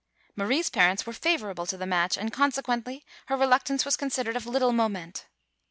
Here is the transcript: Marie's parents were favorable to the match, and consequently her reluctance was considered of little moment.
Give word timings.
Marie's 0.35 0.71
parents 0.71 1.05
were 1.05 1.13
favorable 1.13 1.67
to 1.67 1.77
the 1.77 1.85
match, 1.85 2.17
and 2.17 2.33
consequently 2.33 3.05
her 3.27 3.37
reluctance 3.37 3.85
was 3.85 3.95
considered 3.95 4.35
of 4.35 4.47
little 4.47 4.73
moment. 4.73 5.27